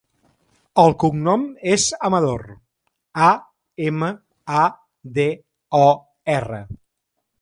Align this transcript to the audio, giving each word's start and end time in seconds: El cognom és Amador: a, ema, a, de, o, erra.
El 0.83 0.93
cognom 1.03 1.43
és 1.73 1.85
Amador: 2.09 2.45
a, 3.27 3.29
ema, 3.91 4.11
a, 4.63 4.65
de, 5.19 5.29
o, 5.83 5.87
erra. 6.39 6.63